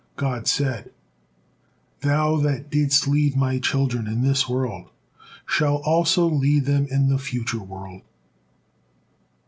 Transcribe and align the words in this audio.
God 0.15 0.47
said: 0.47 0.89
"Thou 1.99 2.37
that 2.37 2.71
didst 2.71 3.07
lead 3.07 3.35
My 3.35 3.59
children 3.59 4.07
in 4.07 4.23
this 4.23 4.49
world, 4.49 4.89
shalt 5.45 5.83
also 5.85 6.25
lead 6.25 6.65
them 6.65 6.87
in 6.87 7.07
the 7.09 7.19
future 7.19 7.61
world. 7.61 8.01